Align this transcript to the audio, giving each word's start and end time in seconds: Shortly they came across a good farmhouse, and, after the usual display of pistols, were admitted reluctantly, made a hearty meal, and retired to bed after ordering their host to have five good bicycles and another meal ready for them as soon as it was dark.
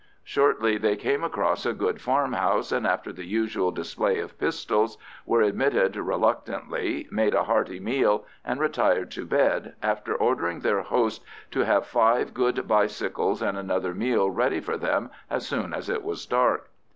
Shortly 0.23 0.79
they 0.79 0.95
came 0.95 1.23
across 1.23 1.63
a 1.63 1.73
good 1.73 2.01
farmhouse, 2.01 2.71
and, 2.71 2.87
after 2.87 3.13
the 3.13 3.23
usual 3.23 3.69
display 3.69 4.17
of 4.17 4.39
pistols, 4.39 4.97
were 5.27 5.41
admitted 5.43 5.95
reluctantly, 5.95 7.07
made 7.11 7.35
a 7.35 7.43
hearty 7.43 7.79
meal, 7.79 8.25
and 8.43 8.59
retired 8.59 9.11
to 9.11 9.27
bed 9.27 9.75
after 9.83 10.15
ordering 10.15 10.61
their 10.61 10.81
host 10.81 11.23
to 11.51 11.65
have 11.67 11.85
five 11.85 12.33
good 12.33 12.67
bicycles 12.67 13.43
and 13.43 13.59
another 13.59 13.93
meal 13.93 14.27
ready 14.27 14.59
for 14.59 14.75
them 14.75 15.11
as 15.29 15.45
soon 15.47 15.71
as 15.71 15.87
it 15.87 16.01
was 16.01 16.25
dark. 16.25 16.71